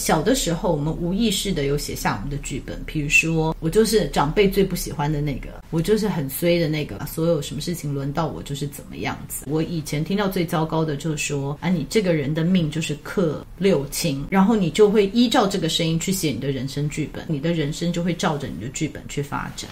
[0.00, 9.44] 小的时候，我们无意识的有写下我们的剧本，比如说我就是长辈最不喜欢的那个，我就是很衰的那个，所有什么事情轮到我就是怎么样子。
[9.46, 19.70] 我以前听到最糟糕的就是说啊，你这个人的命就是克六亲，然后你就会依照这个声音去写你的人生剧本，你的人生就会照着你的剧本去发展。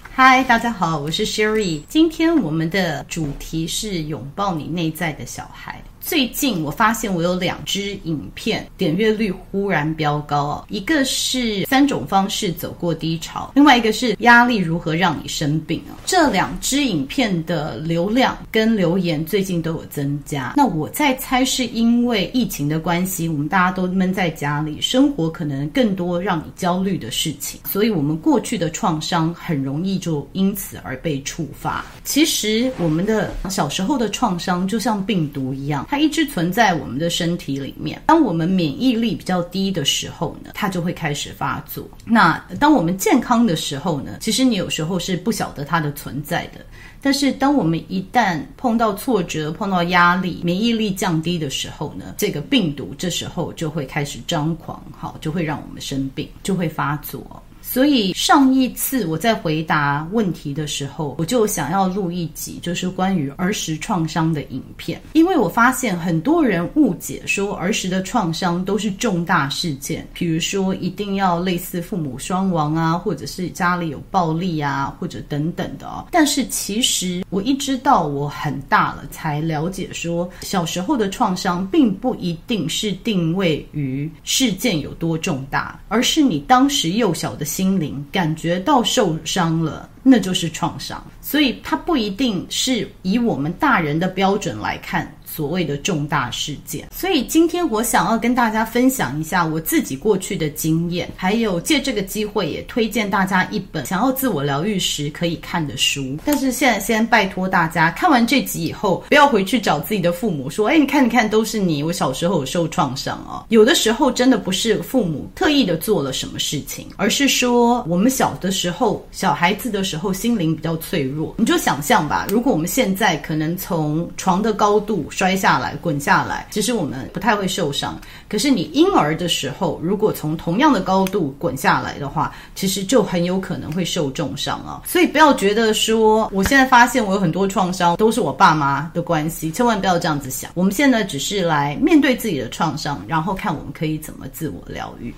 [0.00, 5.82] 嗨，大家好，我是 Sherry，今天我们的主题是拥抱你内在的小孩。
[6.06, 15.98] 最近我发现我有两支影片点阅率忽然飙高哦，一个是三种方式走过低潮，另外一个是压力如何让你生病哦。
[16.06, 20.52] 这两支影片的流量跟留言最近都有增加。
[20.56, 31.84] 那我在猜是因为疫情的关系，我们大家都闷在家里，生活可能更多让你焦虑的事情，所以我们过去的创伤很容易就因此而被触发。
[32.04, 35.84] 其实我们的小时候的创伤就像病毒一样。
[35.98, 38.02] 一直存在我们的身体里面。
[38.06, 41.88] 当我们免疫力比较低的时候呢，它就会开始发作。
[42.04, 46.60] 那当我们健康的时候呢，其实你有时候是不晓得它的存在的。
[47.00, 57.24] 但是当我们一旦碰到挫折、碰到压力，免疫力降低的时候呢，这个病毒这时候就会开始张狂，好，就会让我们生病，就会发作。
[57.68, 76.06] 所以上一次我在回答问题的时候，我就想要录一集，就是关于儿时创伤的影片，因为我发现很多人误解说儿时的创伤都是重大事件，比如说一定要类似父母双亡啊，或者是家里有暴力啊，或者等等的。
[76.10, 87.66] 但是其实我一直到我很大了才了解说，小时候的创伤并不一定是定位于事件有多重大，而是你当时幼小的心。
[87.80, 95.12] 灵感觉到受伤了，那就是创伤，所以它不一定是以我们大人的标准来看。
[95.36, 106.16] 所谓的重大事件，所以今天我想要跟大家分享一下我自己过去的经验，还有借这个机会也推荐大家一本想要自我疗愈时可以看的书。
[106.24, 121.34] 但是现在先拜托大家，看完这集以后，不要回去找自己的父母说：“哎，你看，你看，都是你，我小时候有受创伤哦。”有的时候真的不是父母特意的做了什么事情，而是说我们小的时候，小孩子的时候心灵比较脆弱。
[121.36, 125.25] 你就想象吧，如果我们现在可能从床的高度摔。
[125.26, 128.00] 摔下来，滚下来，其实我们不太会受伤。
[128.28, 134.82] 可是你婴儿的时候，如果从同样的高度滚下来的话，其实就很有可能会受重伤啊。
[134.86, 140.48] 所以不要觉得说，我现在发现我有很多创伤都是我爸妈的关系，千万不要这样子想。
[140.54, 145.12] 我们现在只是来面对自己的创伤，然后看我们可以怎么自我疗愈。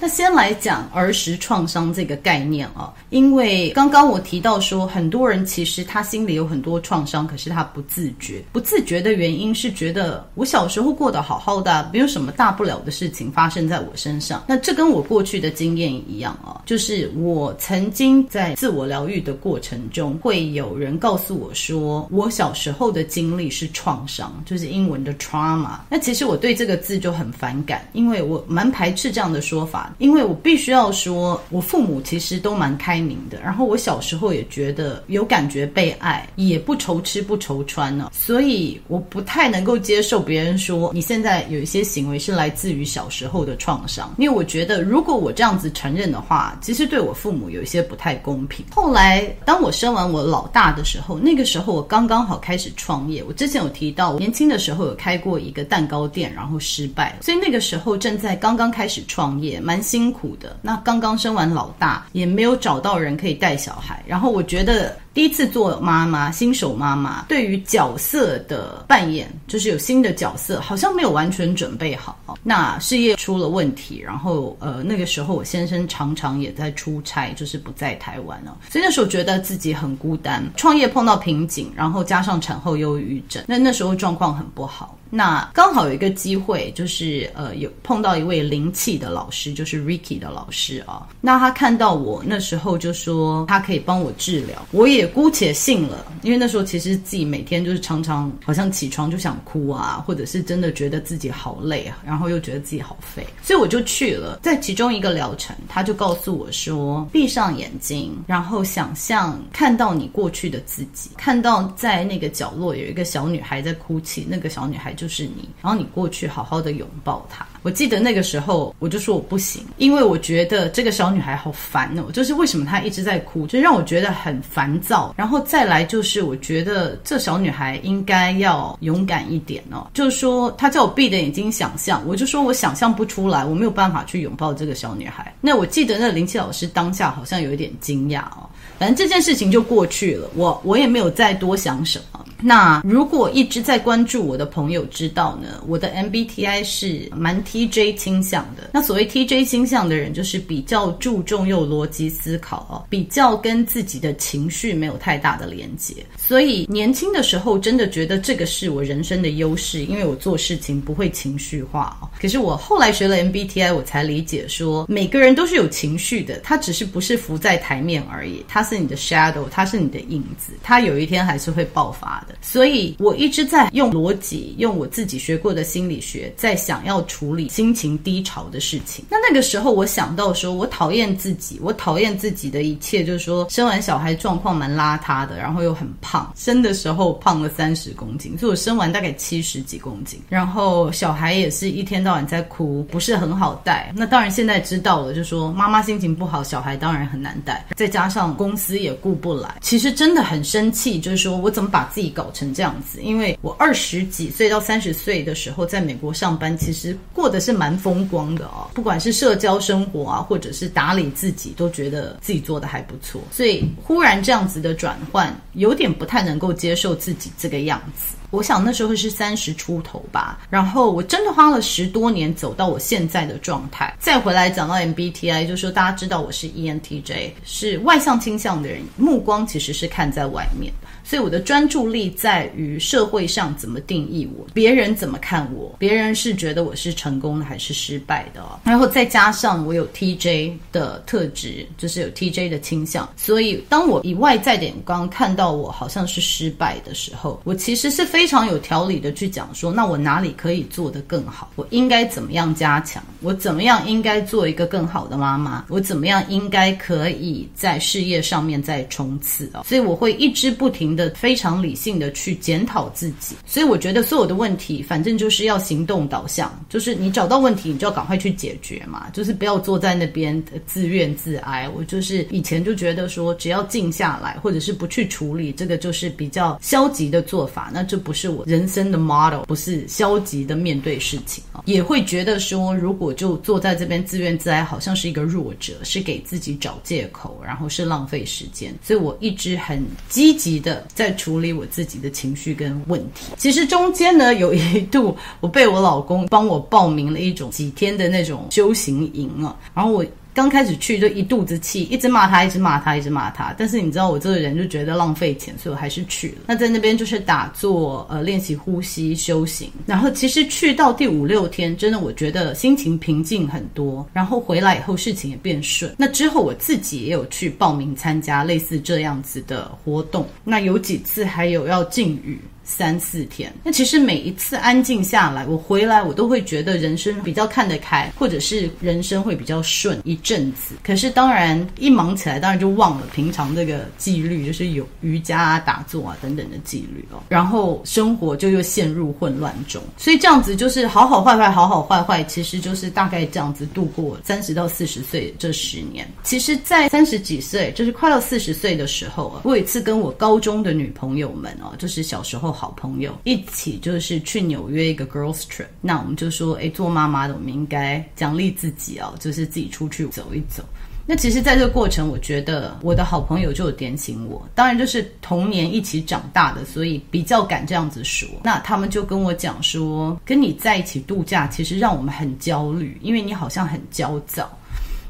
[0.00, 8.44] 那先来讲儿时创伤这个概念啊，因为刚刚我提到说，很多人其实他心里有很多创伤，可是他不自觉。
[8.52, 14.44] 不自觉的原因是觉得我小时候过得好好的，没有什么大不了的事情发生在我身上。
[14.46, 25.78] 那这跟我过去的经验一样啊，就是我曾经在自我疗愈的过程中，会有人告诉我说，我小时候的经历是创伤，就是英文的 trauma。
[25.90, 29.87] 那其实我对这个字就很反感，因为我蛮排斥这样的说法。
[29.98, 48.64] 因为我必须要说，我父母其实都蛮开明的，然后我小时候也觉得有感觉被爱，也不愁吃不愁穿呢，所以我不太能够接受别人说你现在有一些行为是来自于小时候的创伤，因为我觉得如果我这样子承认的话，其实对我父母有一些不太公平。
[48.70, 59.77] 后来当我生完我老大的时候，那个时候我刚刚好开始创业，我之前有提到，我年轻的时候有开过一个蛋糕店，然后失败，所以那个时候正在刚刚开始创业，蛮。
[59.82, 64.96] 辛苦的，那刚刚生完老大，也没有找到人可以带小孩，然后我觉得。
[65.18, 72.38] 第一次做妈妈，新手妈妈，对于角色的扮演，就是有新的角色，好像没有完全准备好。
[72.44, 84.94] 那事业出了问题，然后呃，那个时候我先生常常也在出差，就是不在台湾了，所以那时候觉得自己很孤单，创业碰到瓶颈，然后加上产后忧郁症，那那时候状况很不好。
[85.10, 91.08] 那刚好有一个机会，就是呃，有碰到一位灵气的老师，就是 Ricky 的老师啊。
[91.22, 95.07] 那他看到我那时候就说他可以帮我治疗，我也。
[95.08, 104.38] 姑且信了，因为那时候其实自己每天就是常常好像起床就想哭啊，或者是真的觉得自己好累啊，然后又觉得自己好废，所以我就去了。
[104.42, 117.46] 在其中一个疗程，他就告诉我说：闭上眼睛，然后想象看到你过去的自己，看到在那个角落有一个小女孩在哭泣，那个小女孩就是你，然后你过去好好的拥抱她。
[117.68, 125.14] 我记得那个时候我就说我不行，因为我觉得这个小女孩好烦哦，就是为什么她一直在哭，就让我觉得很烦躁。
[125.18, 135.34] 然后再来就是我觉得这小女孩应该要勇敢一点哦，就是说她叫我闭着眼睛想象，我就说我想象不出来，我没有办法去拥抱这个小女孩。
[135.42, 138.48] 那我记得那林奇老师当下好像有一点惊讶哦。
[138.78, 142.24] 反正这件事情就过去了，我我也没有再多想什么。
[142.40, 148.70] 那如果一直在关注我的朋友知道呢，我的 MBTI 是蛮 TJ 倾向的。
[148.72, 155.94] 那所谓 TJ 倾向的人，就是比较注重用逻辑思考哦，比较跟自己的情绪没有太大的连接。
[156.16, 162.08] 所以年轻的时候真的觉得这个是我人生的优势，因为我做事情不会情绪化哦。
[162.20, 179.04] 可是我后来学了 MBTI，我才理解说，每个人都是有情绪的，他只是不是浮在台面而已，他是你的 shadow，他是你的影子，他有一天还是会爆发所以我一直在用逻辑，用我自己学过的心理学，在想要处理心情低潮的事情。
[179.10, 193.92] 那那个时候，我想到说，我讨厌自己，我讨厌自己的一切，就是说，生完小孩状况蛮邋遢的，然后又很胖，生的时候胖了三十公斤，所以我生完大概七十几公斤，然后小孩也是一天到晚在哭，不是很好带。
[193.94, 208.68] 那当然现在知道了，就说妈妈心情不好，小孩当然很难带，再加上公司也顾不来，其实真的很生气，就是说我怎么把自己搞成这样子，因为我二十几岁到三十岁的时候在美国上班，其实过得是蛮风光的哦。
[208.74, 213.22] 不管是社交生活啊，或者是打理自己，都觉得自己做的还不错。
[213.30, 218.16] 所以忽然这样子的转换，有点不太能够接受自己这个样子。
[218.30, 223.94] 我想那时候是三十出头吧，然后我真的花了十多年走到我现在的状态。
[223.98, 230.72] 再回来讲到 MBTI，就是说大家知道我是 ENTJ，是外向倾向的人，目光其实是看在外面。
[231.04, 238.42] 所以我的专注力在于社会上怎么定义我，别人怎么看我，别人是觉得我是成功的还是失败的。
[238.62, 251.52] 然后再加上我有 TJ 的特质，就是有 TJ 的倾向，所以当我以外在的眼光看到我好像是失败的时候，我其实是非非常有条理的去讲说，那我哪里可以做得更好？
[251.54, 253.00] 我应该怎么样加强？
[253.20, 255.64] 我怎么样应该做一个更好的妈妈？
[255.68, 259.62] 我怎么样应该可以在事业上面再冲刺哦？
[259.64, 271.68] 所以我会一直不停的非常理性的去检讨自己，所以我觉得所有的问题，反正就是要行动导向，就是你找到问题，你就要赶快去解决嘛，就是不要坐在那边自怨自哀。
[271.68, 288.74] 我就是以前就觉得说，只要静下来，或者是不去处理，这个就是比较消极的做法，那这不是我人生的 model，不是消极的面对事情啊，也会觉得说，如果就坐在这边自怨自哀，好像是一个弱者，是给自己找借口，然后是浪费时间。
[288.82, 290.86] 所以我一直很积极的。
[290.94, 300.02] 在处理我自己的情绪跟问题，其实中间呢，有一度我被我老公帮我报名了一种几天的那种修行营啊，然后我。
[300.38, 303.52] 刚开始去就一肚子气，一直骂他，一直骂他，一直骂他。
[303.58, 306.34] 但是你知道我这个人就觉得浪费钱，所以我还是去了。
[306.46, 309.68] 那在那边就是打坐，呃，练习呼吸、修行。
[309.84, 314.08] 然后其实去到第五六天，真的我觉得心情平静很多。
[314.12, 315.92] 然后回来以后事情也变顺。
[315.98, 320.24] 那之后我自己也有去报名参加类似这样子的活动。
[320.44, 322.38] 那有几次还有要禁语。
[322.68, 330.74] 三四天，那其实每一次安静下来，我回来我都会觉得人生比较看得开，或者是人生会比较顺一阵子。
[330.84, 337.22] 可是当然一忙起来，当然就忘了平常这个纪律，就是有瑜伽啊、打坐啊等等的纪律哦。
[337.30, 346.06] 然后生活就又陷入混乱中，所以这样子就是好好坏坏，好好坏坏，其实就是大概这样子度过三十到四十岁这十年。
[346.22, 352.57] 其实，在三十几岁，就是快到四十岁的时候啊，我有一次跟我高中的女朋友们哦，就是小时候。
[352.58, 360.64] 好朋友一起就是去纽约一个 girls trip，那我们就说，诶，做妈妈的我们应该奖励自己哦，就是自己出去走一走。
[361.06, 368.28] 那其实，在这个过程，我觉得我的好朋友就有点醒我，当然就是童年一起长大的，所以比较敢这样子说。
[368.42, 374.50] 那他们就跟我讲说，跟你在一起度假，其实让我们很焦虑，因为你好像很焦躁。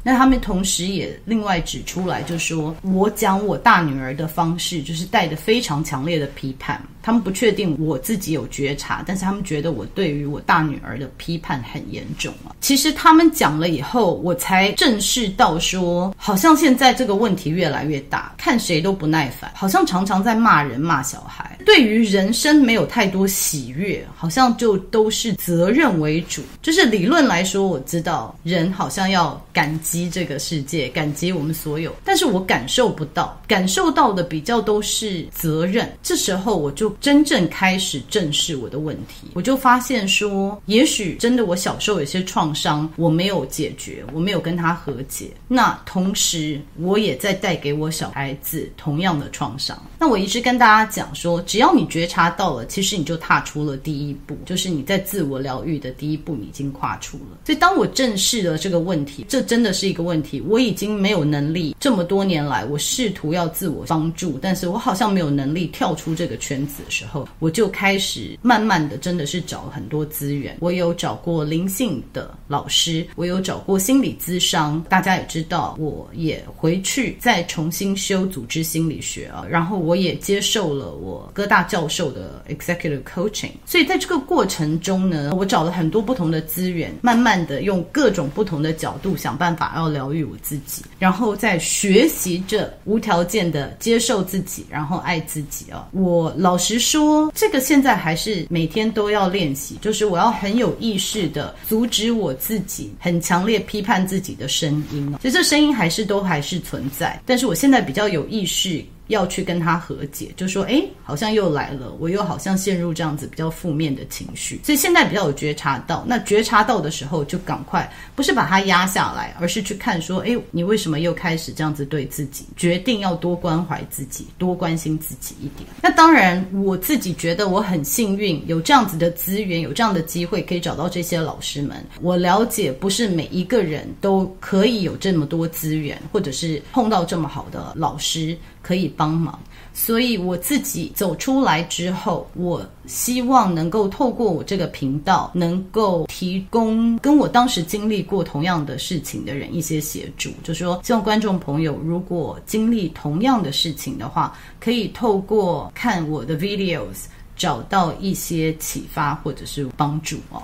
[0.09, 6.81] 但他们同时也另外指出来，就说我讲我大女儿的方式，就是带着非常强烈的批判。
[7.01, 12.53] 他们不确定我自己有觉察，但是他们觉得我对于我大女儿的批判很严重啊。
[12.59, 26.41] 其实他们讲了以后，我才正视到说，好像现在这个问题越来越大，看谁都不耐烦，好像常常在骂人骂小孩，对于人生没有太多喜悦，好像就都是责任为主。
[26.61, 35.91] 就是理论来说，我知道人好像要感激这个世界，感激我们所有，但是我感受不到，感受到的比较都是责任。
[36.03, 45.31] 这时候我就真正开始正视我的问题，我就发现说，也许真的我小时候有些创伤，我没有解决，我没有跟他和解。
[45.47, 49.81] 那同时，我也在带给我小孩子同样的创伤。
[49.97, 57.39] 那我一直跟大家讲说，只要你觉察到了，其实你就踏出了第一步，就是你在自我疗愈的第一步，你已经跨出了。
[57.45, 60.41] 所以，当我正视了这个问题，这真的是一个问题。
[60.41, 70.57] 我已经没有能力，这么多年来，我试图要自我帮助，但是我好像没有能力跳出这个圈子的时候，我就开始慢慢的，真的是找了很多资源。
[70.59, 74.83] 我有找过灵性的老师，我有找过心理咨商。
[74.89, 83.51] 大家也知道，我也回去再重新修组织心理学啊，然后我也接受了我哥大教授的 executive coaching。
[83.65, 95.87] 所以在这个过程中呢，我找了很多不同的资源，慢慢的用各种不同的角度想办法要疗愈我自己，然后在学习着无条件的接受自己，然后爱自己啊。
[95.91, 105.13] 我老实说，这个现在还是每天都要练习，就是我要很有意识的阻止我自己很强烈批判自己的声音。
[105.21, 108.83] 其实这声音还是都还是存在，但是我现在比较有意识。
[109.09, 122.45] 要去跟他和解，就说，诶，好像又来了，我又好像陷入这样子比较负面的情绪，所以现在比较有觉察到，那觉察到的时候就赶快，不是把它压下来，而是去看说，诶，你为什么又开始这样子对自己？
[122.55, 125.67] 决定要多关怀自己，多关心自己一点。
[125.81, 131.83] 那当然，我自己觉得我很幸运，有这样子的资源，有这样的机会可以找到这些老师们。
[131.99, 138.37] 我了解，不是每一个人都可以有这么多资源，或者是碰到这么好的老师。
[138.61, 139.39] 可以帮忙，
[139.73, 150.29] 所以我自己走出来之后，我希望能够透过我这个频道，能够提供跟我当时经历过同样的事情的人一些协助。
[150.43, 160.43] 就是说，希望观众朋友如果经历同样的事情的话，可以透过看我的 videos 找到一些启发或者是帮助哦。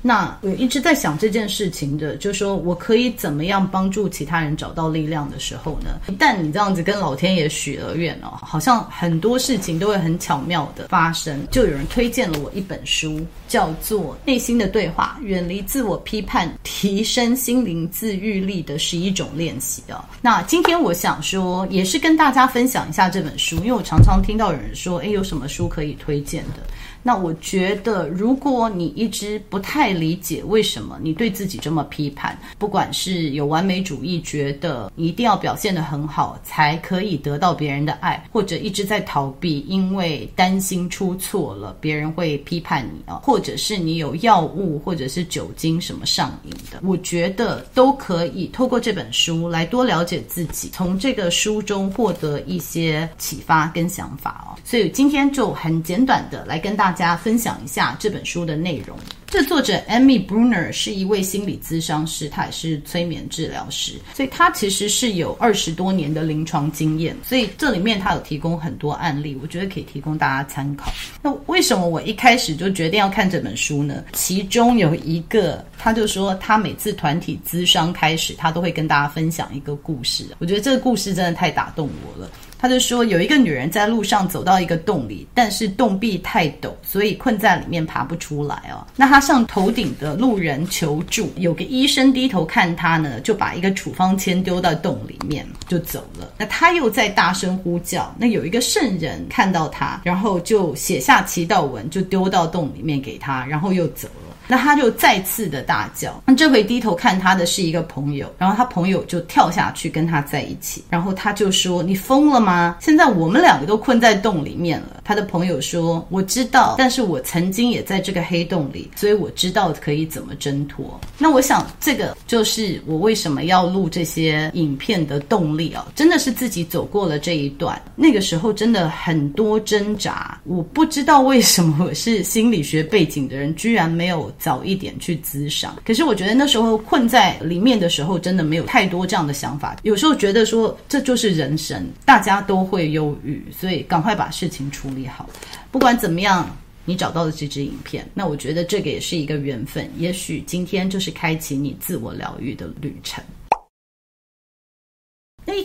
[0.00, 5.98] 那我一直在想这件事情的，就是说我可以怎么样帮助其他人找到力量的时候呢？
[6.08, 11.44] 一旦你这样子跟老天爷许了愿哦，好像很多事情都会很巧妙的发生。
[11.50, 20.04] 就有人推荐了我一本书，叫做《内心的对话：远离自我批判，提升心灵自愈力的十一种练习》哦。
[20.22, 26.62] 那今天我想说，也是跟大家分享一下这本书，因为我常常听到有人说，诶，有什么书可以推荐的？
[27.08, 54.60] 那我觉得，如果你一直不太理解为什么你对自己这么批判，不管是有完美主义，觉得你一定要表现得很好才可以得到别人的爱，或者一直在逃避，因为担心出错了别人会批判你啊，或者是你有药物或者是酒精什么上瘾的，我觉得都可以透过这本书来多了解自己，从这个书中获得一些启发跟想法哦。
[54.62, 56.97] 所以今天就很简短的来跟大家。
[56.98, 58.98] 大家分享一下这本书的内容。
[59.30, 67.14] 这作者 Amy Brunner 是一位心理咨商师，他也是催眠治疗师，所以他其实是有二十多年的临床经验。
[67.22, 70.90] 所以这里面他有提供很多案例，我觉得可以提供大家参考。
[71.22, 74.02] 那为什么我一开始就决定要看这本书呢？
[74.14, 80.24] 其中有一个，他就说他每次团体咨商开始，他都会跟大家分享一个故事。
[80.38, 82.30] 我觉得这个故事真的太打动我了。
[82.58, 88.84] 他就说，有一个女人在路上走到一个洞里，但是洞壁太陡，所以困在里面爬不出来哦。
[88.96, 96.32] 那她向头顶的路人求助，有个医生低头看她呢，就把一个处方签丢到洞里面就走了。
[96.36, 104.27] 那她又在大声呼叫，那有一个圣人看到她，然后就写下祈祷文，就丢到洞里面给她，然后又走了。
[104.48, 112.78] 那他就再次的大叫，那这回低头看他的是一个朋友，然后他朋友就跳下去跟他在一起，然后他就说：“你疯了吗？
[112.80, 134.32] 现在我们两个都困在洞里面了。”他的朋友说：“我知道，但是我曾经也在这个黑洞里，所以我知道可以怎么挣脱。”那我想这个就是我为什么要录这些影片的动力啊，真的是自己走过了这一段，那个时候真的很多挣扎，我不知道为什么我是心理学背景的人，居然没有。
[134.38, 139.76] 早一点去咨商，可是我觉得那时候困在里面的时候，真的没有太多这样的想法。
[139.82, 145.28] 有时候觉得说这就是人生，大家都会忧郁，所以赶快把事情处理好。
[145.70, 146.48] 不管怎么样，
[146.84, 149.90] 你找到的这支影片，那我觉得这个也是一个缘分。
[149.98, 153.22] 也许今天就是开启你自我疗愈的旅程。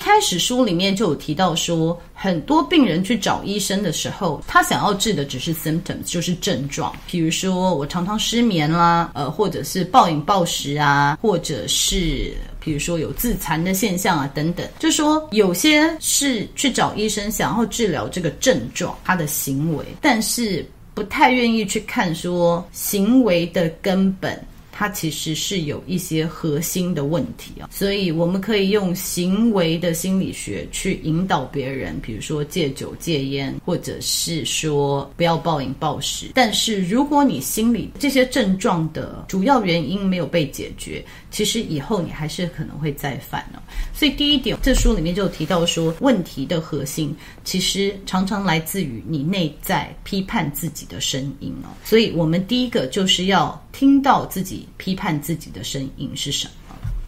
[0.03, 6.93] 开始书里面就有提到说，很多病人去找医生的时候，他想要治的只是 symptoms，就是症状。
[7.07, 14.67] 比如说我常常失眠啦，呃，或者是暴饮暴食啊，或者是比如说有自残的现象啊，等等。
[14.77, 24.38] 就说有些是去找医生想要治疗这个症状，他的行为，但是不太愿意去看说行为的根本。
[24.75, 36.32] 它其实是有一些核心的问题啊，所以我们可以用行为的心理学去引导别人，比如说戒酒戒烟，或者是说不要暴饮暴食。
[36.34, 43.61] 但是如果你心里这些症状的主要原因没有被解决，其实以后你还是可能会再犯呢。
[43.93, 47.13] 所以第一点，这书里面就提到说，问题的核心
[47.43, 51.67] 其实常常来自于你内在批判自己的声音哦。
[51.83, 54.65] 所以我们第一个就是要听到自己。
[54.77, 56.51] 批判自己的声音是什么？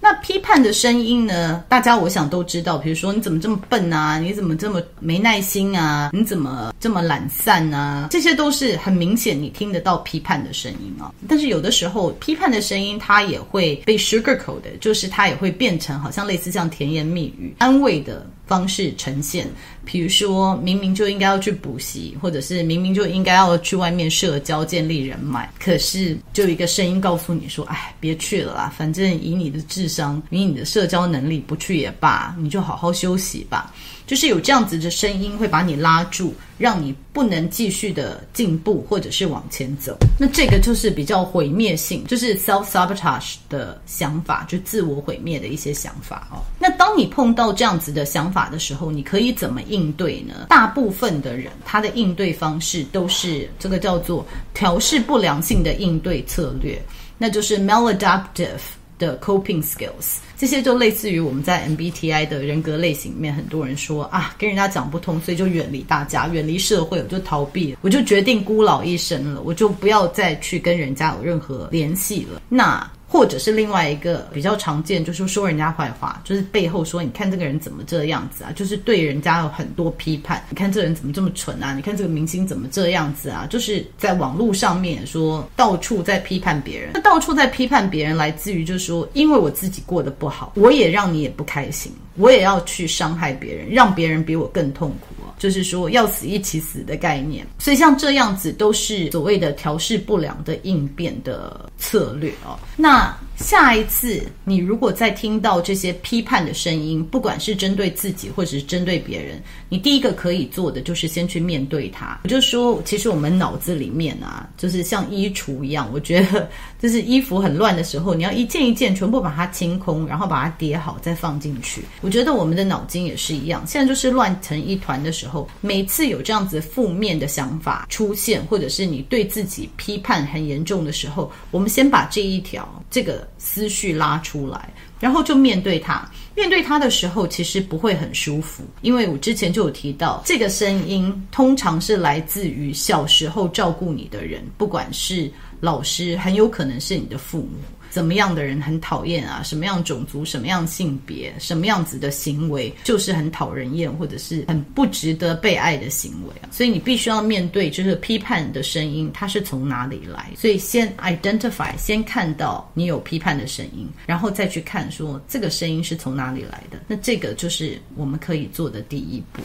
[0.05, 1.63] 那批判的声音呢？
[1.67, 4.19] 大家我想都知道，比如说你怎么这么笨啊？
[4.19, 6.11] 你怎么这么没耐心啊？
[6.13, 8.07] 你怎么这么懒散啊？
[8.11, 11.11] 这些都是很明显你听得到批判的声音啊。
[11.27, 18.27] 但是有的时候批判的声音它也会被 sugarcoat 的，就是它也会变成好像类似像甜言蜜语、安慰的。
[18.45, 19.47] 方式呈现，
[19.83, 33.73] 比如说明明就应该要去补习，或者是明明就应该要去外面社交、建立人脉，可是就一个声音告诉你说：“哎，别去了啦，反正以你的智商，以你的社交能力，不去也罢，你就好好休息吧。”
[34.05, 39.97] 就是有这样子的声音会把你拉住，让你不能继续的进步或者是往前走。
[40.19, 46.43] 那这个就是比较毁灭性，就是 self sabotage 的想法，就自我毁灭的一些想法哦。
[46.59, 50.47] 那当你碰到这样子的想法的时候，你可以怎么应对呢？
[50.49, 56.81] 大部分的人他的应对方式都是这个叫做调试不良性的应对策略，
[57.17, 58.59] 那就是 maladaptive
[58.97, 60.17] 的 coping skills。
[60.37, 72.41] 这些就类似于我们在 MBTI 的人格类型里面，很多人说啊，跟人家讲不通，所以就远离大家，远离社会，我就逃避，我就决定孤老一生了，我就不要再去跟人家有任何联系了。
[72.49, 80.43] 那或者是另外一个比较常见，就是说人家坏话，就是背后说，你看这个人怎么这样子啊，就是对人家有很多批判。
[80.49, 81.73] 你看这人怎么这么蠢啊？
[81.75, 83.47] 你看这个明星怎么这样子啊？
[83.49, 95.07] 就是在网络上面说到处在批判别人，那到处在批判别人，来自于就是说，因为我自己过得不好，我也让你也不开心，我也要去伤害别人，让别人比我更痛苦。
[95.37, 102.57] 就是说要死一起死的概念，所以像这样子都是所谓的调试不良的应变的策略哦。
[102.77, 112.21] 那下一次你如果再听到这些批判的声音，不管是针对自己或者是针对别人，你第一个可以做的就是先去面对它。
[112.23, 121.83] 我就说，其实我们脑子里面啊，就是像衣橱一样，我觉得就是衣服很乱的时候，你要一件一件全部把它清空，然后把它叠好再放进去。
[121.99, 125.24] 我觉得我们的脑筋也是一样，现在就是乱成一团的时候。
[125.25, 136.07] 时候，每次有这样子负面的想法出现，或者是你对自己批判很严重的时候，我们先把这一条这个思绪拉出来，然后就面对它。
[136.35, 147.57] 面对它的时候，其实不会很舒服，因为我之前就有提到，这个声音通常是来自于小时候照顾你的人，不管是老师，很有可能是你的父母。
[147.95, 149.41] 怎么样的人很讨厌啊？
[149.41, 156.51] 什么样种族、什么样性别、什么样子的行为，就是很讨人厌，或者是很不值得被爱的行为啊！
[156.51, 160.29] 所以你必须要面对，就是批判的声音，它是从哪里来？
[160.35, 166.77] 所以先 identify，先看到你有批判的声音，然后再去看说这个声音是从哪里来的。
[166.89, 169.41] 那这个就是我们可以做的第一步。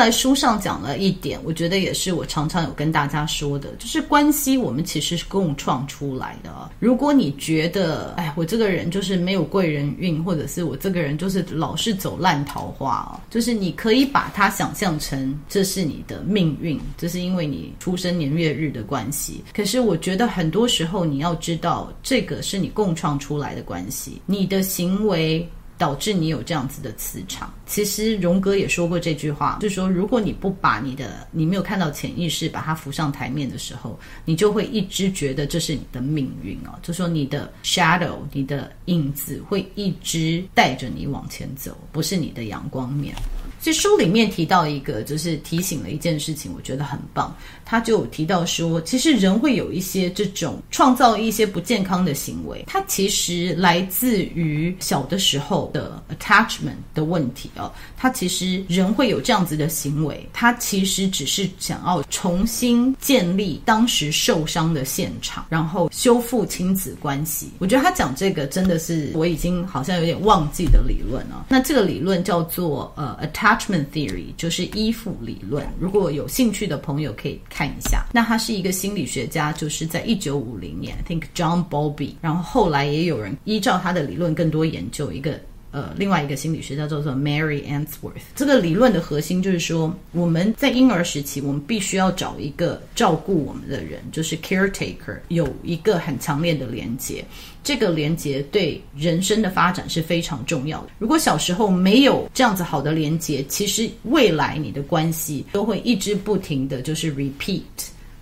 [0.00, 6.70] 在，书上讲了一点，我觉得也是我常常有跟大家说的，就是关系我们其实是共创出来的。
[6.78, 19.44] 如果你觉得，哎，我这个人就是没有贵人运，或者是我这个人就是老是走烂桃花，就是你可以把它想象成这是你的命运，这是因为你出生年月日的关系。
[19.54, 25.46] 可是我觉得很多时候你要知道，这个是你共创出来的关系，你的行为。
[25.80, 27.50] 导致你有这样子的磁场。
[27.64, 36.78] 其实荣格也说过这句话，就是说，如果你不把你的你没有看到潜意识把它浮上台面的时候，你就会一直觉得这是你的命运哦。
[36.82, 43.14] 就说，你的 shadow，你的影子会一直带着你往前走，不是你的阳光面。
[43.58, 47.34] 所以书里面提到一个，就是提醒了一件事情，我觉得很棒。
[47.70, 57.70] 他就有提到说，其实人会有一些这种创造一些不健康的行为，它其实来自于小的时候的 attachment 的问题哦。
[57.96, 67.50] 他其实人会有这样子的行为，他其实只是想要重新建立当时受伤的现场，然后修复亲子关系。
[67.60, 71.46] 我觉得他讲这个真的是我已经好像有点忘记的理论了。
[71.48, 75.64] 那这个理论叫做呃 attachment theory，就是依附理论。
[75.78, 77.59] 如果有兴趣的朋友可以看。
[77.60, 85.38] 看一下，那他是一个心理学家，就是在一九五零年 think John Bowlby，然后后来也有人依照他的理论更多研究一个
[85.72, 88.22] 呃另外一个心理学家叫做 Mary Ainsworth。
[88.34, 97.24] 这个理论的核心就是说，我们在婴儿时期，我们必须要找一个照顾我们的人，就是 caretaker，有一个很强烈的连接。
[97.62, 100.88] 这个连接对人生的发展是非常重要的。
[100.98, 107.60] 如果小时候没有这样子好的连接，其实未来你的关系都会一直不停的就是 repeat，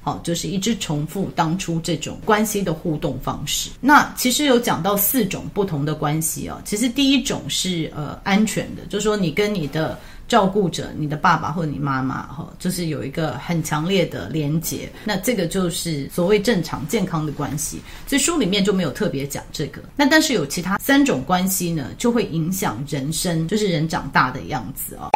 [0.02, 3.70] 好，就是一直重复当初这种关系的互动方式。
[3.80, 9.98] 那其实有讲到四种不同的关系哦，其实第一种是呃安全的，就是说你跟你的。
[10.28, 17.80] 照顾者，你的爸爸或你妈妈，哈，就是有一个很强烈的连结，那这个就是所谓正常健康的关系。
[18.06, 19.80] 所以书里面就没有特别讲这个。
[19.96, 25.08] 那但是有其他三种关系呢，就会影响人生，就是人长大的样子哦。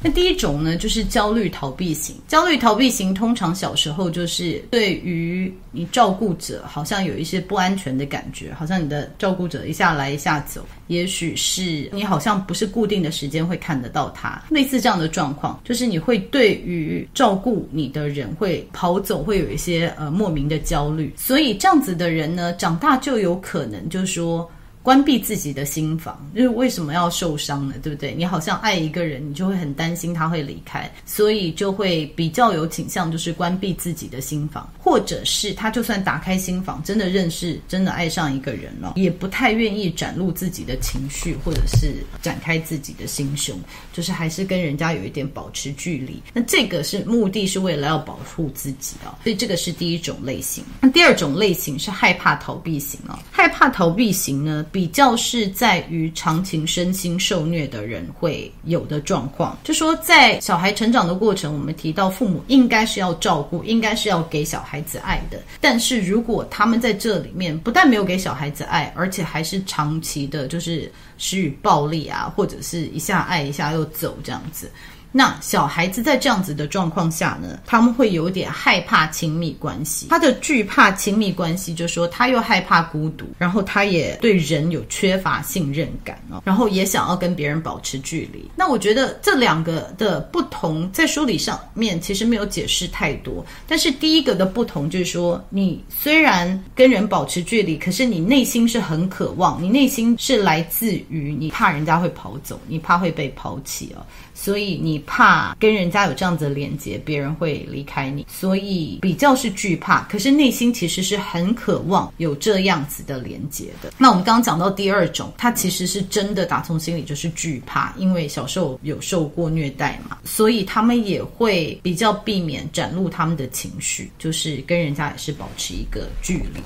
[0.00, 2.14] 那第一种呢，就是焦虑逃避型。
[2.28, 21.12] 焦虑逃避型通常小时候就是对于你照顾者好像有一些不安全的感觉，好像你的照顾者一下来一下走，也许是你好像不是固定的时间会看得到他，类似这样的状况，就是你会对于照顾你的人会跑走，会有一些呃莫名的焦虑。
[21.16, 24.48] 所以这样子的人呢，长大就有可能就是说。
[24.88, 27.74] 关闭自己的心房，就是为什么要受伤呢？
[27.82, 28.14] 对不对？
[28.14, 43.60] 你好像爱一个人，你就会很担心他会离开，所以就会比较有倾向，就是关闭自己的心房，或者是他就算打开心房，真的认识、真的爱上一个人了，也不太愿意展露自己的情绪，或者是展开自己的心胸，
[43.92, 46.18] 就是还是跟人家有一点保持距离。
[46.32, 50.64] 那这个是目的是为了要保护自己啊，所以这个是第一种类型。
[50.80, 65.42] 那第二种类型是害怕逃避型啊，害怕逃避型呢，比较是在于长期身心受虐的人会有的状况，就说在小孩成长的过程，我们提到父母应该是要照顾，应该是要给小孩子爱的。
[65.60, 74.70] 但是如果他们在这里面不但没有给小孩子爱，而且还是长期的，就是施予暴力啊，或者是一下爱一下又走这样子。
[75.18, 80.06] 那小孩子在这样子的状况下呢，他们会有点害怕亲密关系。
[80.10, 88.48] 他的惧怕亲密关系，就是说他又害怕孤独，然后他也对人有缺乏信任感哦，然后也想要跟别人保持距离。
[88.54, 93.44] 那我觉得这两个的不同，在书里上面其实没有解释太多。
[93.66, 104.06] 但是第一个的不同就是说，你虽然跟人保持距离，可是你内心是很渴望，你内心是来自于你怕人家会跑走，你怕会被抛弃哦。
[104.32, 110.02] 所以你怕跟人家有这样子的连接，别人会离开你，所以比较是惧怕。
[110.02, 113.90] 可是内心其实是很渴望有这样子的连接的。
[113.96, 126.60] 那我们刚刚讲到第二种，他其实是真的打从心里就是惧怕，因为小时候有受过虐待嘛，所以他们也会比较避免展露他们的情绪，就是跟人家也是保持一个距离。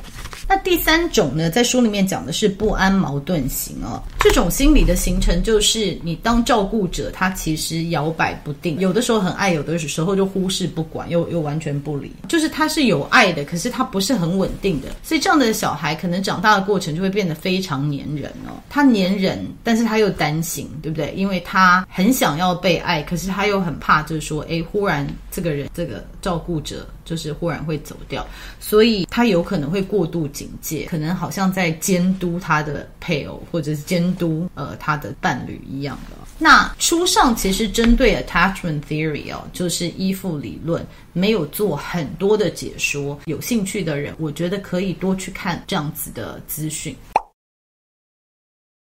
[0.48, 7.90] 那第三种呢，在书里面讲的是不安矛盾型哦，这种心理的形成就是你当照顾者，他其实。
[7.92, 12.12] 摇摆摆不定，有的时候很爱，有的时候就忽视不管，又又完全不理。
[12.28, 14.86] 就是他是有爱的，可是他不是很稳定的。
[15.02, 18.62] 所以这样的小孩可能长大的过程就会变得非常粘人哦。
[18.70, 21.12] 他粘人，但是他又担心，对不对？
[21.16, 26.86] 因为他很想要被爱，可是他又很怕，就是说，哎，忽然这个人，这个照顾者。
[27.04, 28.26] 就是忽然会走掉，
[28.60, 36.16] 所以他有可能会过度警戒，可能好像在监督他的配偶或者是监督呃他的伴侣一样的。
[36.38, 43.18] 那书上其实针对 attachment theory 哦，就是依附理论，没有做很多的解说。
[43.26, 46.96] 有兴趣的人，我觉得可以多去看这样子的资讯。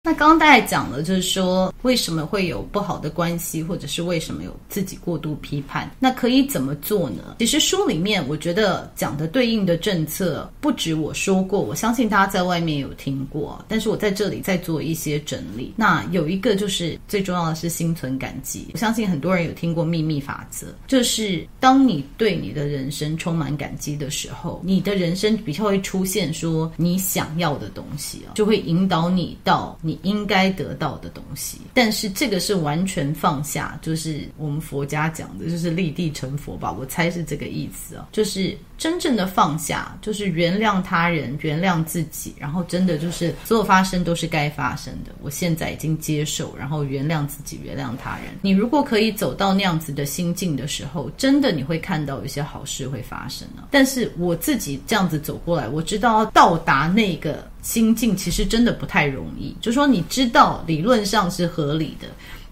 [0.07, 7.37] 那刚刚大概讲了，就是说为什么会有不好的关系，或者是为什么有自己过度批判，那可以怎么做呢？
[7.38, 15.73] 其实书里面我觉得讲的对应的政策不止我说过，我相信大家在外面有听过，但是我在这里再做一些整理。
[15.75, 29.94] 那有一个就是最重要的是心存感激，我相信很多人有听过秘密法则，就是当你对你的人生充满感激的时候，你的人生比较会出现说你想要的东西啊，就会引导你到你。
[29.95, 31.59] 你应该得到的东西。
[31.73, 38.57] 但是这个是完全放下，就是我们佛家讲的，就是立地成佛吧，我猜是这个意思啊，就是。
[38.77, 45.13] 真正的放下，就是原谅他人，原谅自己，然后真的就是所有发生都是该发生的。
[45.23, 48.35] 我现在已经接受，然后原谅自己，原谅他人。
[48.43, 53.71] 你如果可以走到那样子的心境的时候，真的你会看到有些好事会发生啊。
[53.71, 59.57] 但是我自己这样子走过来，我知道到达那个心境，其实真的不太容易。
[59.61, 62.07] 就说你知道理论上是合理的。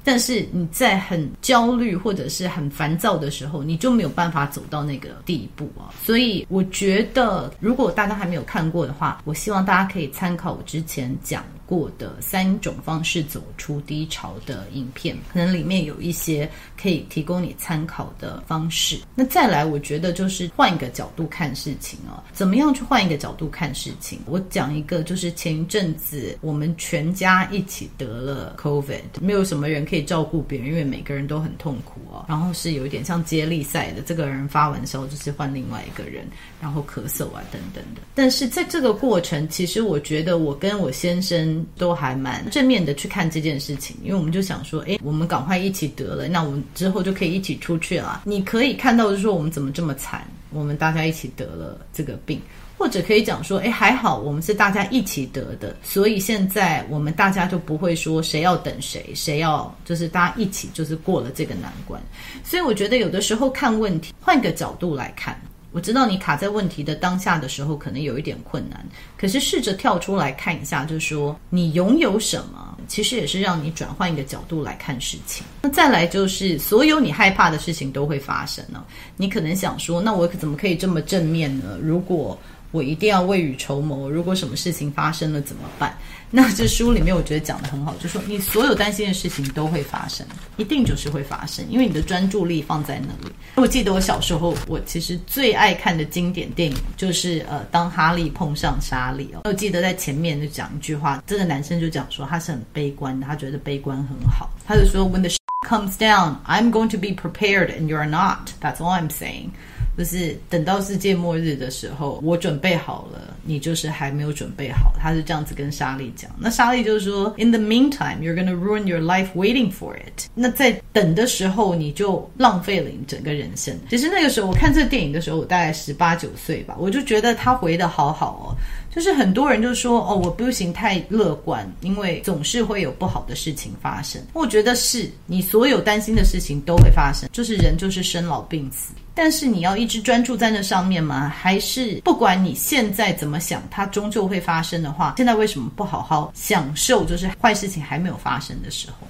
[0.05, 5.95] 但是你在很焦虑或者是很烦躁的时候，你就没有办法走到那个地步啊。
[6.05, 16.47] 所以我觉得，如果大家还没有看过的话，我希望大家可以参考我之前讲过的三种方式走出低潮的影片，可能里面有一些
[16.79, 18.99] 可以提供你参考的方式。
[19.15, 24.19] 那再来，我觉得就是换一个角度看事情啊，怎么样去换一个角度看事情？
[24.27, 32.27] 我讲一个，就是前一阵子我们全家一起得了 COVID，没有什么人可以照顾别人，因为每个人都很痛苦啊。
[32.29, 36.29] 然后是有一点像接力赛的，这个人发完烧就是换另外一个人，
[36.61, 38.03] 然后咳嗽啊等等的。
[38.15, 41.62] 但是在这个过程，其实我觉得我跟我先生。
[41.77, 48.23] 都还蛮正面的去看这件事情，因为我们就想说，诶，我们赶快一起得了，那我们之后就可以一起出去了。
[48.25, 52.41] 你可以看到，就是说我们怎么这么惨，我们大家一起得了这个病，
[52.77, 62.01] 或者可以讲说，诶，还好我们是大家一起得的，所以现在我们大家就不会说谁要等谁，谁要就是大家一起就是过了这个难关。
[62.45, 65.41] 所以我觉得有的时候看问题，换个角度来看。
[65.73, 68.85] 我知道你卡在问题的当下的时候，可能有一点困难。
[69.17, 75.45] 可是试着跳出来看一下，就是说你拥有什么，其实也是让你转换一个角度来看事情。
[75.63, 78.85] 那再来就是，所有你害怕的事情都会发生呢。
[79.17, 81.79] 你可能想说，那我怎么可以这么正面呢？
[81.81, 82.39] 如果
[82.73, 85.97] 我一定要未雨绸缪，如果什么事情发生了怎么办？
[86.35, 93.33] 那这书里面我觉得讲得很好，就说你所有担心的事情都会发生，一定就是会发生，因为你的专注力放在那里。
[93.57, 99.43] 我记得我小时候，我其实最爱看的经典电影就是呃，当哈利碰上莎莉哦。
[99.45, 105.31] 我记得在前面就讲一句话，这个男生就讲说他是很悲观的，他觉得悲观很好，他就说 When the
[105.69, 108.53] comes down, I'm going to be prepared and you're not.
[108.63, 109.51] That's all I'm saying.
[109.97, 114.93] 就是等到世界末日的时候，我准备好了，你就是还没有准备好。
[114.99, 116.31] 他是这样子跟莎莉讲。
[116.39, 120.29] 那莎莉就是说，In the meantime, you're gonna ruin your life waiting for it。
[120.35, 123.79] 那在等的时候，你就浪费了你整个人生。
[123.91, 128.57] 其实那个时候我看这电影的时候，我大概十八九岁吧，我就觉得他回的好好哦。
[128.95, 134.23] 就是很多人就说，哦，我不行太乐观，因为总是会有不好的事情发生。
[134.35, 138.93] 我觉得是你所有担心的事情都会发生，就是人就是生老病死。
[139.15, 141.29] 但是你要一直专注在那上面吗？
[141.29, 147.05] 还是不管你现在怎么想，它终究会发生的话，现在为什么不好好享受？
[147.05, 149.07] 就是坏事情还没有发生的时候。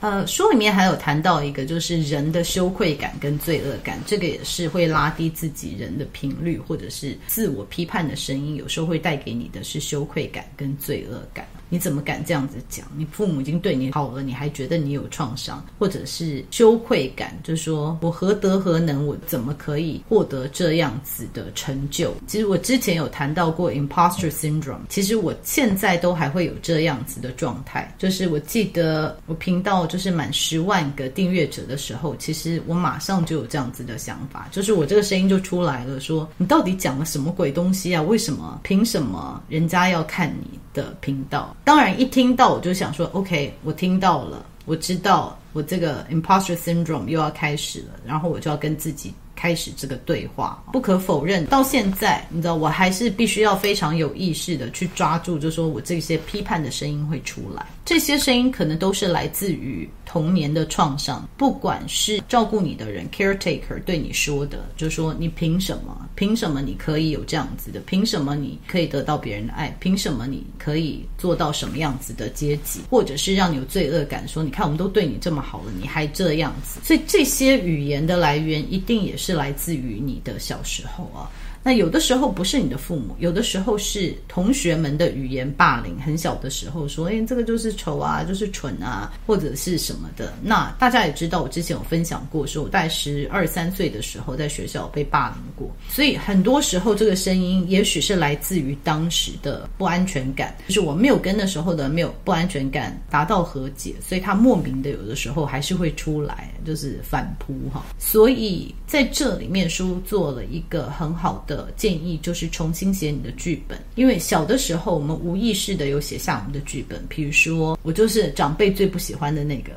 [0.00, 11.46] 呃，书里面还有谈到一个，就是人的羞愧感跟罪恶感，这个也是会拉低自己人的频率，或者是自我批判的声音，有时候会带给你的是羞愧感跟罪恶感。
[11.68, 12.86] 你怎么敢这样子讲？
[12.96, 22.14] 你父母已经对你好了，你还觉得你有创伤，或者是羞愧感，就是说我何德何能，我怎么可以获得这样子的成就？
[22.26, 27.92] 其实我之前有谈到过 imposter syndrome，其实我现在都还会有这样子的状态。
[27.98, 38.02] 就是我记得我频道就是满十万个订阅者的时候，其实我马上就有这样子的想法，就是我这个声音就出来了，说你到底讲了什么鬼东西啊？
[38.02, 38.60] 为什么？
[38.62, 41.55] 凭什么人家要看你的频道？
[41.66, 50.60] 当然，一听到我就想说，OK，我听到了，我知道我这个 imposter syndrome 又要开始了，然后我就要跟自己开始这个对话。
[50.72, 57.64] 不可否认，到现在，你知道，我还是必须要非常有意识的去抓住，就说我这些批判的声音会出来。
[57.84, 66.08] 这些声音可能都是来自于童年的创伤，不管是照顾你的人 caretaker 对你说的，就说你凭什么？
[66.16, 67.78] 凭什么你可以有这样子的？
[67.80, 69.68] 凭什么你可以得到别人的爱？
[69.78, 72.80] 凭什么你可以做到什么样子的阶级？
[72.90, 76.80] 或者是让你有罪恶感，说你看我们都对你这么好了，你还这样子？
[76.82, 81.26] 所以这些语言的来源一定也是是来自于你的小时候啊。
[81.66, 85.98] 那有的时候不是你的父母，有的时候是同学们的语言霸凌。
[85.98, 90.32] 很小的时候说，诶，这个就是丑啊，就是蠢啊，或者是什么的。
[90.40, 95.68] 那大家也知道，我之前有分享过，说我在十二三岁的时候在学校被霸凌过。
[95.88, 107.84] 所以很多时候这个声音也许是来自于当时的不安全感，就是我没有跟那时候的没有不安全感达到和解，所以他莫名的有的时候还是会出来，就是反扑哈。
[107.98, 111.55] 所以在这里面书做了一个很好的。
[111.56, 119.72] 的建议就是重新写你的剧本，因为小的时候我们无意识的有写下我们的剧本，比如说我就是长辈最不喜欢的那个。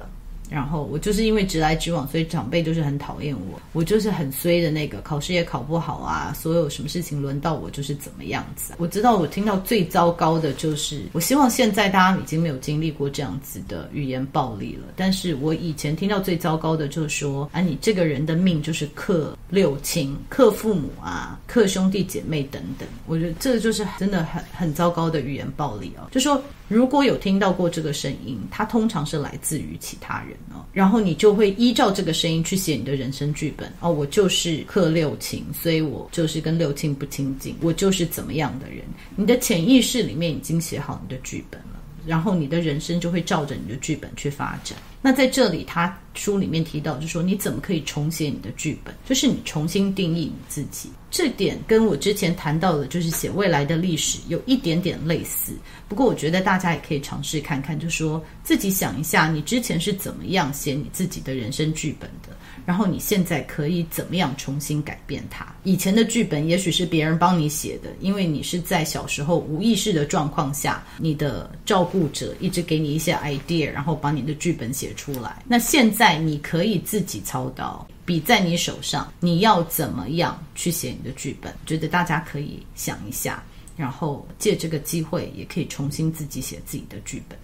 [0.50, 3.62] 然后我就是因为直来直往，所以长辈就是很讨厌我。
[3.74, 6.34] 我就是很衰的那个，考试也考不好啊。
[6.34, 8.74] 所有什么事情轮到我就是怎么样子。
[8.78, 14.94] 我知道我听到最糟糕的就是，我希望现在大家已经没有经历过这样子的语言暴力了。
[14.96, 22.88] 但是我以前听到最糟糕的就是说，啊，你这个人的命就是克六亲、克父母啊、克兄弟姐妹等等。
[23.06, 26.08] 我觉得这就是真的很很糟糕的语言暴力哦。
[26.12, 30.63] 就说如果有听到过这个声音，它通常是来自于其他人哦。
[30.71, 33.91] 然后你就会依照这个声音去写你的人生剧本哦。
[33.91, 38.84] 我就是克六亲，所以我就是跟六亲不亲近，我就是怎么样的人。
[39.15, 44.77] 你的潜意识里面已经写好你的剧本了，然后你的人生就会照着你的剧本去发展。
[45.02, 50.90] 那在这里，他书里面提到，就说你怎么可以重写你的剧本，就是你重新定义你自己。
[51.10, 55.54] 这点跟我之前谈到的，就是写未来的历史有一点点类似。
[55.88, 62.36] 不过，我觉得大家也可以尝试看看，就说自己想一下，你之前是怎么样写你自己的人生剧本的。
[62.66, 65.48] 然后你现在可以怎么样重新改变它？
[65.64, 75.43] 以前的剧本也许是别人帮你写的，因为你是在小时候无意识的状况下，你的照顾者一直给你一些 idea，然后把你的剧本写出来。
[75.47, 81.54] 那现在你可以自己操刀，笔在你手上，你要怎么样去写你的剧本？
[81.65, 83.43] 觉得大家可以想一下，
[83.75, 87.38] 然后借这个机会也可以重新自己写自己的剧本。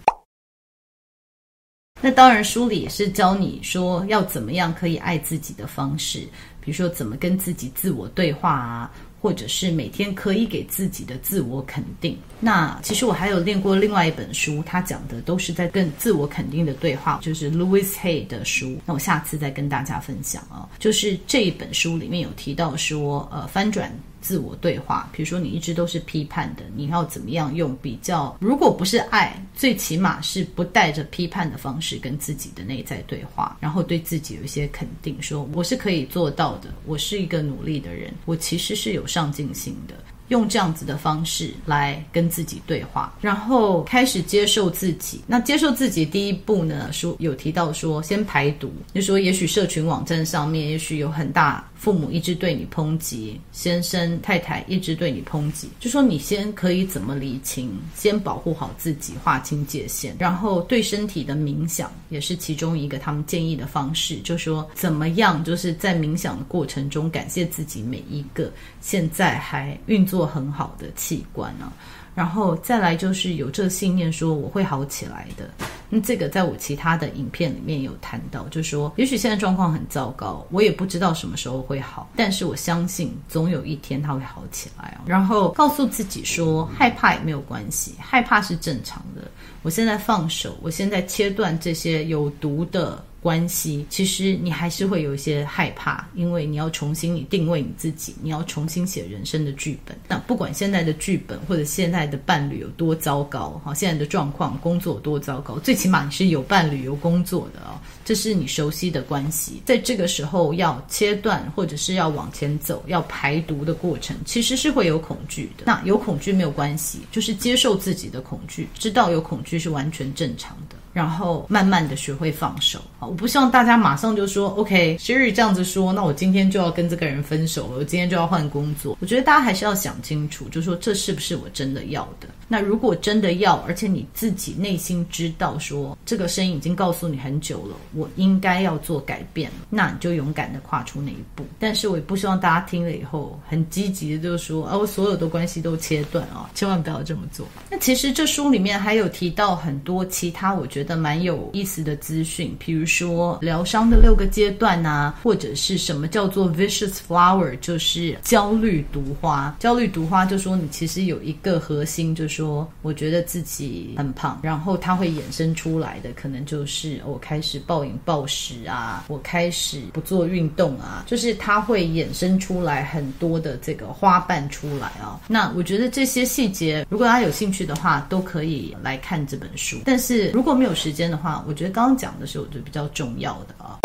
[2.02, 6.28] 那当然，书里也是教你说要怎么样可以爱自己的方式，
[6.60, 12.16] 比如说怎么跟自己自我对话啊，或者是每天可以给自己的自我肯定。
[12.38, 18.78] 那其实我还有练过另外一本书，它讲的都是在跟自我肯定的对话，就是 Louis Hay 的书。
[18.84, 23.90] 那我下次再跟大家分享啊，就是这一本书里面有提到说，呃，翻转。
[24.26, 28.36] 自我对话，比如说你一直都是批判的，你要怎么样用比较？
[28.40, 39.94] 如果不是爱，最起码是不带着批判的方式跟自己的内在对话，然后对自己有一些肯定，说我是可以做到的，我是一个努力的人，我其实是有上进心的。
[40.28, 45.20] 用这样子的方式来跟自己对话，然后开始接受自己。
[45.24, 48.72] 那接受自己第一步呢，说有提到说，先排毒。
[48.92, 60.14] 就说也许社群网站上面，也许有很大父母一直对你抨击，先生太太一直对你抨击，就说你先可以怎么理清，先保护好自己，划清界限。
[60.18, 70.26] 然后对身体的冥想也是其中一个他们建议的方式，就说怎么样，就是在冥想的过程中感谢自己每一个现在还运作。
[70.26, 71.72] 很好的器官啊，
[72.16, 75.48] 然后再来就是有这信念，说我会好起来的。
[75.88, 84.98] 那这个在我其他的影片里面有谈到，就说也许现在状况很糟糕，我也不知道什么时候会好，但是我相信总有一天它会好起来。
[85.06, 89.22] 然后告诉自己说，害怕也没有关系，害怕是正常的。
[89.62, 93.04] 我现在放手，我现在切断这些有毒的。
[93.22, 99.96] 关系其实你还是会有一些害怕，因为你要重新你定位你自己，你要重新写人生的剧本。
[100.06, 109.60] 那不管现在的剧本或者现在的伴侣有多糟糕，哈，现在的状况、工作多糟糕，最起码你是有伴侣、有工作的啊，这是你熟悉的关系。
[109.64, 115.64] 在这个时候要切断或者是要往前走、要排毒的过程，其实是会有恐惧的。
[115.66, 120.76] 那有恐惧没有关系，就是接受自己的恐惧，知道有恐惧是完全正常的。
[120.96, 123.04] 然后慢慢的学会放手啊！
[123.06, 128.96] 我不希望大家马上就说 OK，Sherry 这样子说，那我今天就要跟这个人分手了，我今天就要换工作。
[128.98, 132.26] 我觉得大家还是要想清楚，就说这是不是我真的要的？
[132.48, 141.44] 那如果真的要，而且你自己内心知道说这个声音已经告诉你很久了，我应该要做改变了，那你就勇敢的跨出那一步。
[141.58, 147.46] 但是我也不希望大家听了以后很积极的就说啊，我所有的关系都切断啊，千万不要这么做。
[147.70, 150.85] 那其实这书里面还有提到很多其他，我觉得。
[150.86, 159.54] 的蛮有意思的资讯，比如说疗伤的六个阶段啊，或者是什么叫做 vicious flower，就是焦虑毒花。
[159.58, 175.20] 焦虑毒花就说你其实有一个核心，就说我觉得自己很胖，然后它会衍生出来的可能就是我开始暴饮暴食啊，我开始不做运动啊，就是它会衍生出来很多的这个花瓣出来啊。
[175.26, 179.78] 那我觉得这些细节，如果大家有兴趣的话，都可以来看这本书。
[179.84, 183.80] 但是如果没有有时间的话，我觉得刚刚讲的是我觉得比较重要的啊。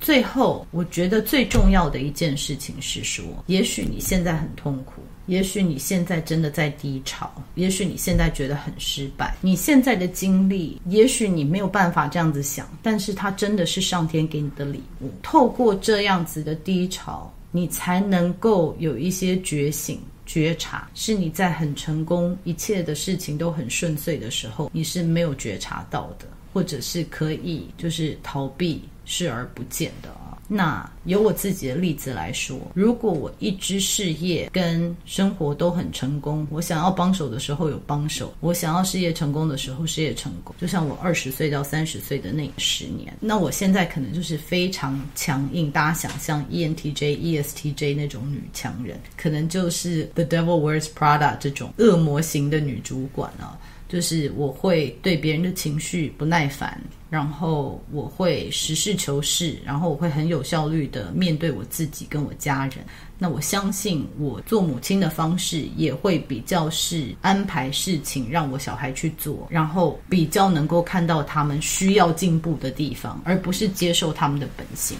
[0.00, 15.10] 最后，我觉得最重要的一件事情是说，也许你现在很痛苦，也许你现在真的在低潮，也许你现在觉得很失败，你现在的经历，也许你没有办法这样子想，但是它真的是上天给你的礼物。
[15.22, 17.32] 透过这样子的低潮。
[17.52, 20.00] 你才能够有一些觉醒、
[20.32, 20.88] 觉察。
[20.94, 30.08] 是你在很成功、一切的事情都很顺遂的时候，你是没有觉察到的，或者是可以就是逃避、视而不见的。
[30.52, 53.56] 那由我自己的例子来说，如果我一直事业跟生活都很成功，我想要帮手的时候有帮手，我想要事业成功的时候事业成功，就像我二十岁到三十岁的那十年，那我现在可能就是非常强硬，大家想象 ENTJ、ESTJ 那种女强人，可能就是 The Devil Wears Prada 这种恶魔型的女主管啊。
[53.88, 56.80] 就是我会对别人的情绪不耐烦，
[57.10, 62.76] 然后我会实事求是，然后我会很有效率的面对我自己跟我家人。
[63.18, 74.96] 那我相信我做母亲的方式也会比较是安排事情让我小孩去做，然后比较能够看到他们需要进步的地方，而不是接受他们的本性。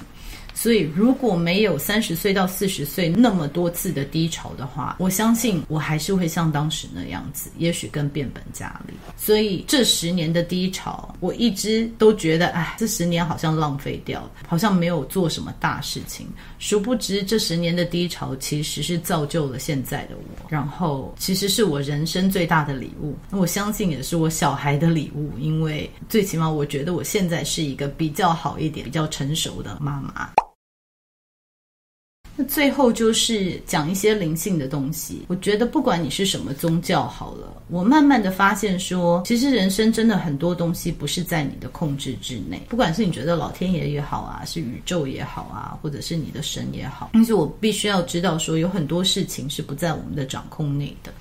[0.61, 8.93] 所以，如果没有三十岁到四十岁那么多次的低潮的话，我相信我还是会像当时那样子，也许更变本加厉。
[9.17, 16.27] 所以这十年的低潮，我一直都觉得，哎，这十年好像浪费掉了，好像没有做什么大事情。
[16.59, 23.17] 殊不知，这十年的低潮其实是造就了现在的我，然后其实是我人生最大的礼物。
[23.31, 30.29] 我相信也是我小孩的礼物，因为最起码我觉得我现在是一个比较好一点、比较成熟的妈妈。
[32.37, 35.25] 那最后就是讲一些灵性的东西。
[35.29, 42.63] 我觉得不管你是什么宗教好了，我慢慢的发现说，其实人生真的很多东西不是在你的控制之内。
[42.69, 51.13] 不管是你觉得老天爷也好啊，是宇宙也好啊，或者是你的神也好，但是我必须要知道说，有很多事情是不在我们的掌控内的。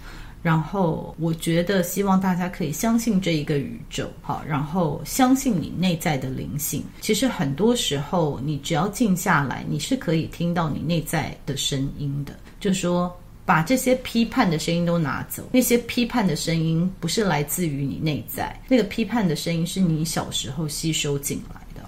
[0.42, 6.82] 然后我觉得，希望大家可以相信这一个宇宙，好，然后相信你内在的灵性。
[7.02, 12.34] 其实很多时候，你只要静下来，你是可以听到你内在的声音的。
[12.60, 13.14] 就说
[13.46, 21.88] 把这些批判的声音都拿走，那些批判的声音不是来自于你内在，那个批判的声音是你小时候吸收进来的。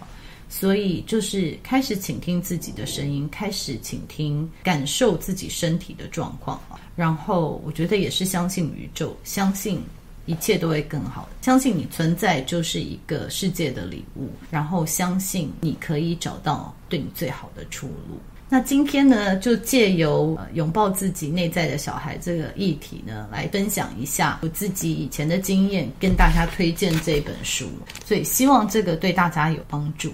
[0.50, 6.60] 所以就是开始倾听自己的声音，开始倾听、感受自己身体的状况。
[6.96, 9.82] 然后我觉得也是相信宇宙，相信
[10.26, 18.20] 一切都会更好，相信你存在就是一个世界的礼物，然后相信你可以找到对你最好的出路。
[18.54, 27.66] 那今天呢，就借由，呃，拥抱自己内在的小孩这个议题呢，来分享一下我自己以前的经验，跟大家推荐这本书，
[28.06, 30.12] 所以希望这个对大家有帮助。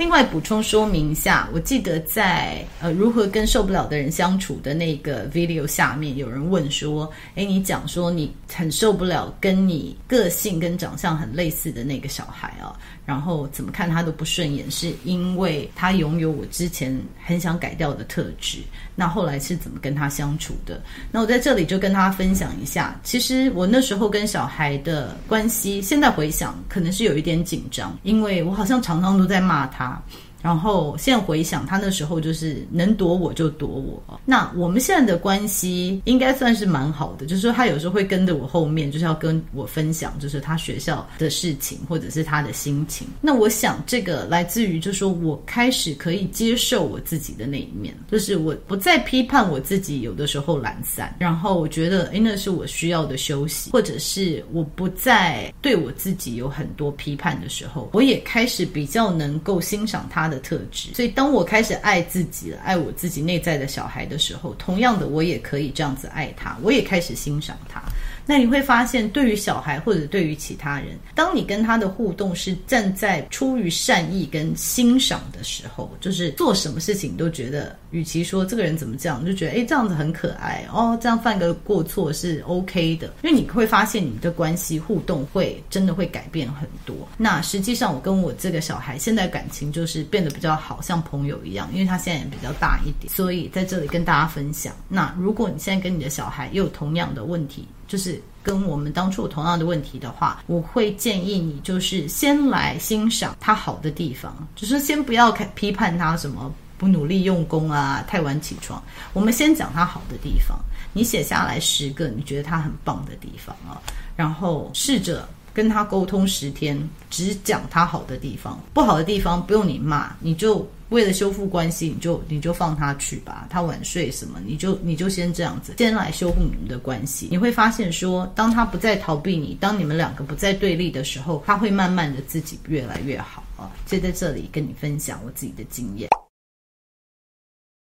[0.00, 12.72] 另外补充说明一下，我记得在呃如何跟受不了的人相处的那个 video 下面，有人问说：“诶，你讲说你很受不了跟你个性跟长相很类似的那个小孩啊，
[13.10, 16.96] 然后怎么看他都不顺眼，是因为他拥有我之前
[17.26, 18.58] 很想改掉的特质。
[18.94, 20.80] 那后来是怎么跟他相处的？
[21.10, 22.96] 那我在这里就跟他分享一下。
[23.02, 30.00] 其实我那时候跟小孩的关系，现在回想可能是有一点紧张，因为我好像常常都在骂他。
[30.42, 34.20] 然后现在回想，他那时候就是能躲我就躲我。
[34.24, 43.06] 那我们现在的关系应该算是蛮好的，就是说他有时候会跟着我后面，就是要跟我分享，就是他学校的事情或者是他的心情。
[43.20, 51.14] 那我想这个来自于，就是说我开始可以接受我自己的那一面，就是我不再批判我自己，有的时候懒散。
[51.18, 67.82] 然后我觉得，诶，那是我需要的休息，或者是我不再对我自己有很多批判的时候，我也开始比较能够欣赏他的特质，所以当我开始爱自己，爱我自己内在的小孩的时候，同样的，我也可以这样子爱他，我也开始欣赏他。
[68.30, 86.94] 那你会发现，对于小孩或者对于其他人，当你跟他的互动是站在出于善意跟欣赏的时候，就是做什么事情都觉得，与其说这个人怎么这样，就觉得诶，这样子很可爱哦，这样犯个过错是 OK 的，因为你会发现你的关系互动会真的会改变很多。
[87.16, 94.72] 那实际上，我跟我这个小孩现在感情就是变得比较好，像朋友一样，因为他现在也比较大一点，所以在这里跟大家分享。
[94.88, 108.80] 那如果你现在跟你的小孩也有同样的问题，就是跟我们当初同样的问题的话，我会建议你就是先来欣赏他好的地方，就是先不要看批判他什么不努力用功啊，太晚起床。
[109.12, 110.56] 我们先讲他好的地方，
[110.92, 113.82] 你写下来十个你觉得他很棒的地方啊，
[114.14, 116.78] 然后试着跟他沟通十天，
[117.10, 120.68] 只讲他好的地方，不好的地方不用你骂，你就。
[120.90, 123.46] 为了修复关系，你就你就放他去吧。
[123.48, 127.28] 他晚睡什么，你就你就先这样子，先来修复你们的关系。
[127.30, 133.70] 你会发现说，当他不再逃避你，当你们两个不再对立的时候，他会慢慢的自己越来越好啊。
[133.86, 136.08] 就在这里跟你分享我自己的经验。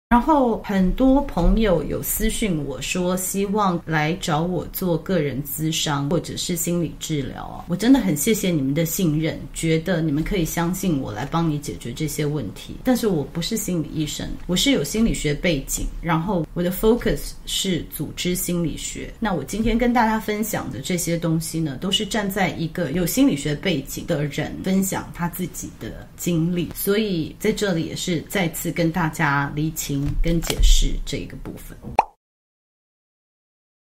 [0.09, 7.63] 然后很多朋友有私讯我说，希望来找我做个人咨商或者是心理治疗。
[7.67, 12.77] 我真的很谢谢你们的信任，觉得你们可以相信我来帮你解决这些问题。
[12.83, 19.13] 但是我不是心理医生，我是有心理学背景，然后我的 focus 是组织心理学。
[19.19, 29.98] 那我今天跟大家分享的这些东西呢，都是站在一个有心理学背景的人分享他自己的经历，所以在这里也是再次跟大家厘清。
[30.21, 31.77] 跟解释这一个部分。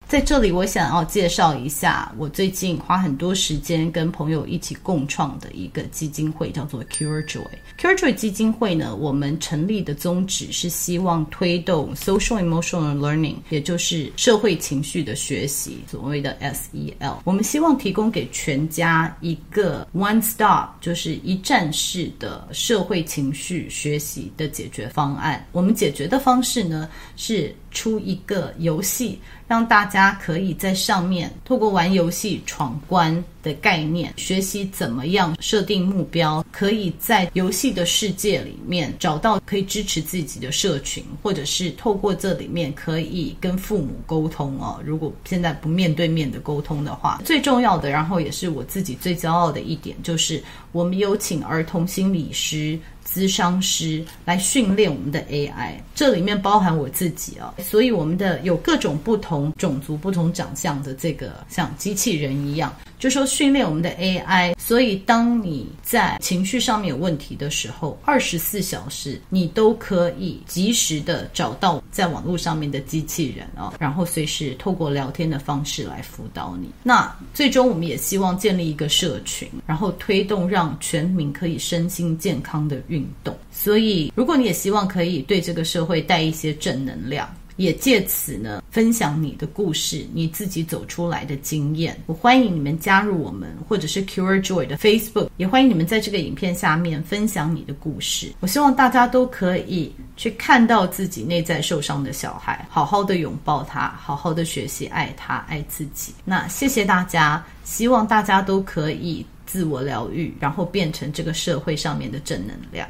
[0.07, 7.43] 在这里，我想要介绍一下我最近花很多时间跟朋友一起共创的一个基金会，叫做 CureJoy。
[7.79, 17.17] CureJoy 基金会呢，我们成立的宗旨是希望推动 Social Emotional Learning，也就是社会情绪的学习，所谓的 SEL。
[17.23, 25.43] 我们希望提供给全家一个 One Stop，就是一站式的社会情绪学习的解决方案。
[25.51, 29.19] 我们解决的方式呢，是出一个游戏。
[29.47, 44.81] 让大家可以在上面透过玩游戏闯关的概念，学习怎么样设定目标，可以在游戏的世界里面找到可以支持自己的社群，或者是透过这里面可以跟父母沟通哦。
[44.83, 52.79] 如果现在不面对面的沟通的话，最重要的，然后也是我自己最骄傲的一点，就是我们有请儿童心理师。
[53.07, 64.55] 咨商师来训练我们的 AI，这里面包含我自己啊，所以我们的有各种不同种族、不同长相的这个像机器人一样，就说训练我们的 AI。
[64.57, 76.67] 所以当你在情绪上面有问题的时候，二十四小时你都可以及时的找到在网络上面的机器人啊，然后随时透过聊天的方式来辅导你。
[76.81, 87.27] 那最终我们也希望建立一个社群，然后推动让全民可以身心健康的运动，所以如果你也希望可以对这个社会带一些正能量，
[87.57, 91.97] 也借此呢分享你的故事，你自己走出来的经验。
[92.05, 98.33] 我欢迎你们加入我们，或者是 CureJoy 的 Facebook，也欢迎你们在这个影片下面分享你的故事。
[98.39, 106.13] 我希望大家都可以去看到自己内在受伤的小孩，好好的拥抱他，好好的学习爱他，爱自己。
[106.25, 109.25] 那谢谢大家，希望大家都可以。
[109.55, 112.85] 自我疗愈，然后变成这个社会上面的正能量。